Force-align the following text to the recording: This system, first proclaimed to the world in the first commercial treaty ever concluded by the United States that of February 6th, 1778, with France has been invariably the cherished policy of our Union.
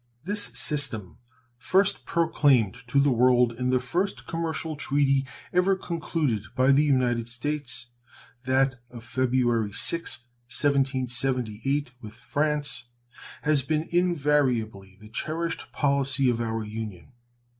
This 0.23 0.45
system, 0.57 1.19
first 1.59 2.07
proclaimed 2.07 2.77
to 2.87 2.99
the 2.99 3.11
world 3.11 3.51
in 3.51 3.69
the 3.69 3.79
first 3.79 4.25
commercial 4.25 4.75
treaty 4.75 5.27
ever 5.53 5.75
concluded 5.75 6.45
by 6.55 6.71
the 6.71 6.83
United 6.83 7.29
States 7.29 7.91
that 8.45 8.81
of 8.89 9.03
February 9.03 9.69
6th, 9.69 10.23
1778, 10.49 11.91
with 12.01 12.15
France 12.15 12.85
has 13.43 13.61
been 13.61 13.87
invariably 13.91 14.97
the 14.99 15.09
cherished 15.09 15.71
policy 15.71 16.31
of 16.31 16.41
our 16.41 16.63
Union. 16.63 17.11